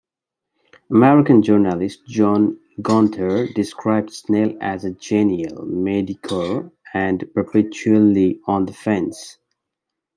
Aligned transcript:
American 0.89 1.43
journalist 1.43 2.07
John 2.07 2.59
Gunther 2.81 3.49
described 3.53 4.11
Snell 4.11 4.57
as 4.59 4.83
genial, 4.97 5.63
mediocre, 5.67 6.71
and 6.91 7.23
perpetually 7.35 8.39
on 8.47 8.65
the 8.65 8.73
fence. 8.73 9.37